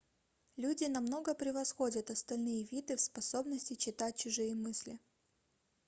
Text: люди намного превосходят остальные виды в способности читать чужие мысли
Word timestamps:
люди 0.55 0.85
намного 0.87 1.35
превосходят 1.35 2.09
остальные 2.09 2.63
виды 2.71 2.95
в 2.97 3.01
способности 3.01 3.75
читать 3.75 4.17
чужие 4.17 4.55
мысли 4.55 4.99